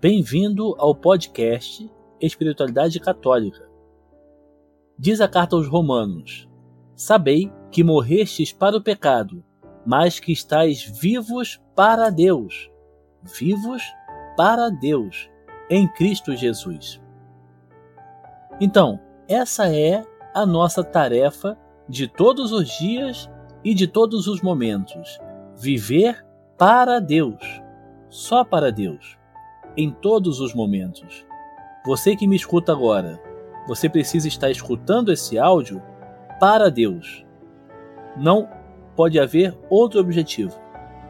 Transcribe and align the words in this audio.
Bem-vindo 0.00 0.76
ao 0.78 0.94
podcast 0.94 1.90
Espiritualidade 2.20 3.00
Católica. 3.00 3.68
Diz 4.96 5.20
a 5.20 5.26
carta 5.26 5.56
aos 5.56 5.66
Romanos: 5.66 6.48
Sabei 6.94 7.52
que 7.72 7.82
morrestes 7.82 8.52
para 8.52 8.76
o 8.76 8.80
pecado, 8.80 9.44
mas 9.84 10.20
que 10.20 10.30
estáis 10.30 10.84
vivos 10.84 11.60
para 11.74 12.10
Deus. 12.10 12.70
Vivos 13.24 13.82
para 14.36 14.68
Deus, 14.68 15.28
em 15.68 15.88
Cristo 15.94 16.36
Jesus. 16.36 17.02
Então, 18.60 19.00
essa 19.26 19.68
é 19.68 20.06
a 20.32 20.46
nossa 20.46 20.84
tarefa 20.84 21.58
de 21.88 22.06
todos 22.06 22.52
os 22.52 22.68
dias 22.78 23.28
e 23.64 23.74
de 23.74 23.88
todos 23.88 24.28
os 24.28 24.42
momentos: 24.42 25.18
viver 25.56 26.24
para 26.56 27.00
Deus, 27.00 27.42
só 28.08 28.44
para 28.44 28.70
Deus 28.70 29.18
em 29.78 29.92
todos 29.92 30.40
os 30.40 30.52
momentos. 30.52 31.24
Você 31.86 32.16
que 32.16 32.26
me 32.26 32.34
escuta 32.34 32.72
agora, 32.72 33.22
você 33.68 33.88
precisa 33.88 34.26
estar 34.26 34.50
escutando 34.50 35.12
esse 35.12 35.38
áudio 35.38 35.80
para 36.40 36.68
Deus. 36.68 37.24
Não 38.16 38.48
pode 38.96 39.20
haver 39.20 39.56
outro 39.70 40.00
objetivo. 40.00 40.52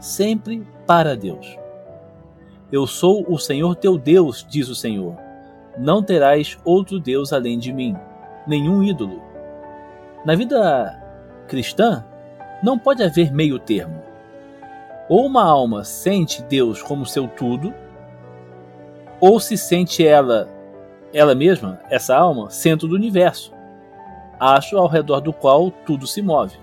Sempre 0.00 0.66
para 0.84 1.16
Deus. 1.16 1.56
Eu 2.72 2.88
sou 2.88 3.24
o 3.32 3.38
Senhor 3.38 3.76
teu 3.76 3.96
Deus, 3.96 4.44
diz 4.50 4.68
o 4.68 4.74
Senhor. 4.74 5.16
Não 5.78 6.02
terás 6.02 6.58
outro 6.64 6.98
Deus 6.98 7.32
além 7.32 7.60
de 7.60 7.72
mim, 7.72 7.94
nenhum 8.48 8.82
ídolo. 8.82 9.22
Na 10.24 10.34
vida 10.34 11.00
cristã, 11.46 12.04
não 12.64 12.76
pode 12.76 13.04
haver 13.04 13.32
meio 13.32 13.60
termo. 13.60 14.02
Ou 15.08 15.24
uma 15.24 15.44
alma 15.44 15.84
sente 15.84 16.42
Deus 16.42 16.82
como 16.82 17.06
seu 17.06 17.28
tudo, 17.28 17.72
ou 19.20 19.40
se 19.40 19.56
sente 19.56 20.06
ela, 20.06 20.48
ela 21.12 21.34
mesma, 21.34 21.80
essa 21.90 22.16
alma, 22.16 22.50
centro 22.50 22.86
do 22.86 22.94
universo, 22.94 23.52
acho 24.38 24.76
ao 24.76 24.86
redor 24.86 25.20
do 25.20 25.32
qual 25.32 25.70
tudo 25.70 26.06
se 26.06 26.20
move. 26.20 26.56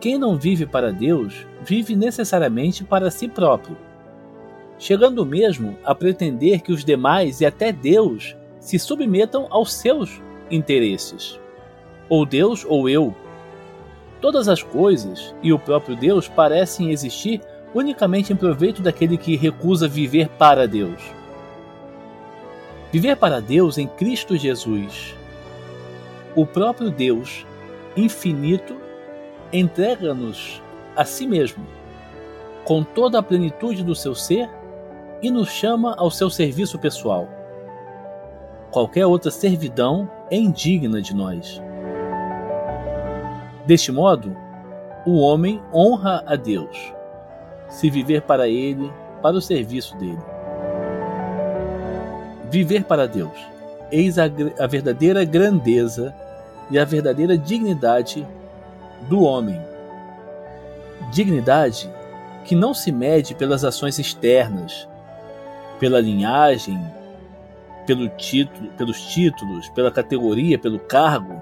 Quem 0.00 0.16
não 0.16 0.36
vive 0.36 0.64
para 0.64 0.92
Deus, 0.92 1.46
vive 1.62 1.94
necessariamente 1.94 2.84
para 2.84 3.10
si 3.10 3.28
próprio, 3.28 3.76
chegando 4.78 5.26
mesmo 5.26 5.76
a 5.84 5.94
pretender 5.94 6.62
que 6.62 6.72
os 6.72 6.84
demais 6.84 7.40
e 7.40 7.46
até 7.46 7.70
Deus 7.70 8.34
se 8.58 8.78
submetam 8.78 9.46
aos 9.50 9.72
seus 9.74 10.22
interesses. 10.50 11.38
Ou 12.08 12.24
Deus 12.24 12.64
ou 12.66 12.88
eu. 12.88 13.14
Todas 14.20 14.48
as 14.48 14.62
coisas 14.62 15.34
e 15.42 15.52
o 15.52 15.58
próprio 15.58 15.96
Deus 15.96 16.28
parecem 16.28 16.90
existir 16.90 17.40
unicamente 17.74 18.32
em 18.32 18.36
proveito 18.36 18.82
daquele 18.82 19.16
que 19.16 19.36
recusa 19.36 19.86
viver 19.86 20.28
para 20.30 20.66
Deus. 20.66 21.00
Viver 22.92 23.16
para 23.16 23.40
Deus 23.40 23.78
em 23.78 23.86
Cristo 23.86 24.36
Jesus. 24.36 25.14
O 26.34 26.44
próprio 26.44 26.90
Deus, 26.90 27.46
infinito, 27.96 28.76
entrega-nos 29.52 30.60
a 30.96 31.04
si 31.04 31.26
mesmo, 31.26 31.64
com 32.64 32.82
toda 32.82 33.18
a 33.18 33.22
plenitude 33.22 33.84
do 33.84 33.94
seu 33.94 34.14
ser, 34.14 34.48
e 35.22 35.30
nos 35.30 35.50
chama 35.50 35.94
ao 35.98 36.10
seu 36.10 36.30
serviço 36.30 36.78
pessoal. 36.78 37.28
Qualquer 38.70 39.06
outra 39.06 39.30
servidão 39.30 40.10
é 40.30 40.36
indigna 40.36 41.00
de 41.00 41.14
nós. 41.14 41.60
Deste 43.66 43.92
modo, 43.92 44.34
o 45.04 45.18
homem 45.18 45.60
honra 45.72 46.24
a 46.26 46.36
Deus 46.36 46.94
se 47.70 47.88
viver 47.88 48.22
para 48.22 48.48
Ele, 48.48 48.92
para 49.22 49.36
o 49.36 49.40
serviço 49.40 49.96
dele. 49.96 50.18
Viver 52.50 52.84
para 52.84 53.06
Deus. 53.06 53.38
Eis 53.90 54.18
a, 54.18 54.24
a 54.58 54.66
verdadeira 54.66 55.24
grandeza 55.24 56.14
e 56.70 56.78
a 56.78 56.84
verdadeira 56.84 57.38
dignidade 57.38 58.26
do 59.08 59.22
homem. 59.22 59.60
Dignidade 61.12 61.90
que 62.44 62.54
não 62.54 62.74
se 62.74 62.90
mede 62.90 63.34
pelas 63.34 63.64
ações 63.64 63.98
externas, 63.98 64.88
pela 65.78 66.00
linhagem, 66.00 66.80
pelo 67.86 68.08
título, 68.08 68.70
pelos 68.72 69.00
títulos, 69.00 69.68
pela 69.70 69.90
categoria, 69.90 70.58
pelo 70.58 70.78
cargo, 70.78 71.40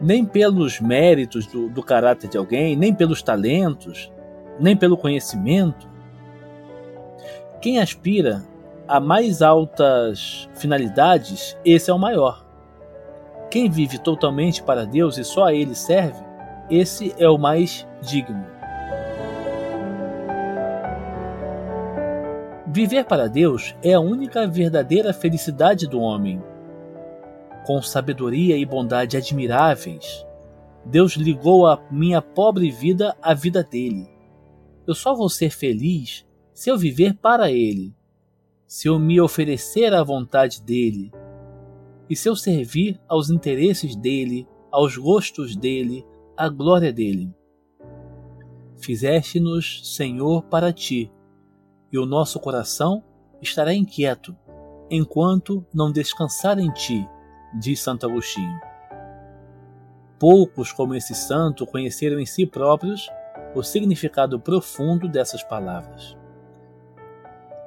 nem 0.00 0.24
pelos 0.24 0.80
méritos 0.80 1.46
do, 1.46 1.68
do 1.68 1.82
caráter 1.82 2.28
de 2.28 2.36
alguém, 2.36 2.76
nem 2.76 2.94
pelos 2.94 3.22
talentos, 3.22 4.10
nem 4.58 4.76
pelo 4.76 4.96
conhecimento. 4.96 5.88
Quem 7.60 7.80
aspira 7.80 8.44
a 8.86 9.00
mais 9.00 9.42
altas 9.42 10.48
finalidades, 10.54 11.56
esse 11.64 11.90
é 11.90 11.94
o 11.94 11.98
maior. 11.98 12.44
Quem 13.50 13.70
vive 13.70 13.98
totalmente 13.98 14.62
para 14.62 14.86
Deus 14.86 15.18
e 15.18 15.24
só 15.24 15.46
a 15.46 15.54
Ele 15.54 15.74
serve, 15.74 16.24
esse 16.70 17.14
é 17.18 17.28
o 17.28 17.38
mais 17.38 17.86
digno. 18.02 18.44
Viver 22.66 23.04
para 23.04 23.28
Deus 23.28 23.74
é 23.82 23.94
a 23.94 24.00
única 24.00 24.46
verdadeira 24.46 25.12
felicidade 25.12 25.86
do 25.86 26.00
homem. 26.00 26.42
Com 27.64 27.80
sabedoria 27.80 28.56
e 28.56 28.66
bondade 28.66 29.16
admiráveis, 29.16 30.26
Deus 30.84 31.14
ligou 31.14 31.66
a 31.66 31.80
minha 31.90 32.20
pobre 32.20 32.70
vida 32.70 33.16
à 33.22 33.32
vida 33.32 33.64
dele 33.64 34.15
eu 34.86 34.94
só 34.94 35.14
vou 35.14 35.28
ser 35.28 35.50
feliz 35.50 36.26
se 36.54 36.70
eu 36.70 36.78
viver 36.78 37.14
para 37.14 37.50
Ele, 37.50 37.94
se 38.66 38.88
eu 38.88 38.98
me 38.98 39.20
oferecer 39.20 39.92
à 39.92 40.02
vontade 40.02 40.62
dele 40.62 41.12
e 42.08 42.14
se 42.14 42.28
eu 42.28 42.36
servir 42.36 43.00
aos 43.08 43.30
interesses 43.30 43.96
dele, 43.96 44.46
aos 44.70 44.96
gostos 44.96 45.56
dele, 45.56 46.04
à 46.36 46.48
glória 46.48 46.92
dele. 46.92 47.34
Fizeste-nos, 48.78 49.94
Senhor, 49.96 50.42
para 50.44 50.72
ti, 50.72 51.10
e 51.90 51.98
o 51.98 52.06
nosso 52.06 52.38
coração 52.38 53.02
estará 53.40 53.74
inquieto 53.74 54.36
enquanto 54.90 55.66
não 55.74 55.90
descansar 55.90 56.58
em 56.58 56.70
ti, 56.72 57.08
diz 57.58 57.80
Santo 57.80 58.06
Agostinho. 58.06 58.58
Poucos 60.18 60.72
como 60.72 60.94
esse 60.94 61.14
santo 61.14 61.66
conheceram 61.66 62.18
em 62.20 62.26
si 62.26 62.46
próprios 62.46 63.08
o 63.56 63.62
significado 63.62 64.38
profundo 64.38 65.08
dessas 65.08 65.42
palavras. 65.42 66.14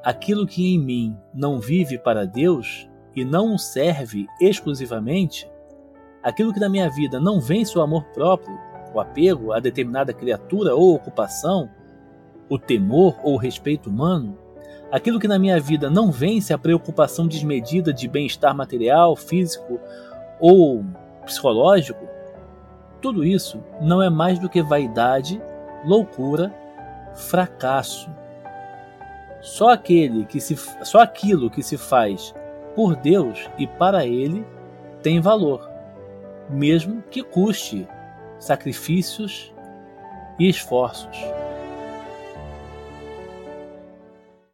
Aquilo 0.04 0.46
que 0.46 0.76
em 0.76 0.80
mim 0.80 1.18
não 1.34 1.60
vive 1.60 1.98
para 1.98 2.28
Deus 2.28 2.88
e 3.16 3.26
não 3.26 3.56
o 3.56 3.58
serve 3.58 4.28
exclusivamente, 4.40 5.50
aquilo 6.22 6.54
que 6.54 6.60
na 6.60 6.70
minha 6.70 6.90
vida 6.90 7.20
não 7.20 7.42
vence 7.42 7.78
o 7.78 7.82
amor 7.82 8.04
próprio, 8.14 8.56
o 8.94 9.00
apego 9.00 9.52
a 9.52 9.60
determinada 9.60 10.14
criatura 10.14 10.76
ou 10.76 10.94
ocupação, 10.94 11.68
o 12.48 12.60
temor 12.60 13.20
ou 13.24 13.34
o 13.34 13.38
respeito 13.38 13.90
humano, 13.90 14.38
aquilo 14.92 15.20
que 15.20 15.28
na 15.28 15.40
minha 15.40 15.60
vida 15.60 15.90
não 15.90 16.12
vence 16.12 16.54
a 16.54 16.58
preocupação 16.58 17.28
desmedida 17.28 17.92
de 17.92 18.08
bem-estar 18.08 18.56
material, 18.56 19.16
físico 19.16 19.80
ou 20.40 20.86
psicológico, 21.26 22.08
tudo 23.02 23.26
isso 23.26 23.64
não 23.82 24.04
é 24.04 24.10
mais 24.10 24.38
do 24.38 24.50
que 24.50 24.62
vaidade 24.62 25.42
loucura, 25.84 26.54
fracasso. 27.16 28.10
Só 29.42 29.70
aquele 29.70 30.26
que 30.26 30.40
se 30.40 30.56
só 30.84 31.00
aquilo 31.00 31.50
que 31.50 31.64
se 31.64 31.78
faz 31.78 32.34
por 32.76 32.96
Deus 32.96 33.50
e 33.58 33.66
para 33.66 34.06
ele 34.06 34.46
tem 35.02 35.20
valor, 35.22 35.70
mesmo 36.50 37.02
que 37.10 37.24
custe 37.24 37.88
sacrifícios 38.38 39.54
e 40.38 40.48
esforços. 40.50 41.18